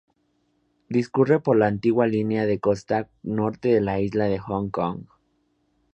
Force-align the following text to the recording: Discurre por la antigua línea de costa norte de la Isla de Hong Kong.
Discurre 0.89 1.39
por 1.39 1.57
la 1.57 1.67
antigua 1.67 2.07
línea 2.07 2.47
de 2.47 2.59
costa 2.59 3.07
norte 3.21 3.71
de 3.71 3.81
la 3.81 3.99
Isla 3.99 4.25
de 4.25 4.39
Hong 4.39 4.71
Kong. 4.71 5.05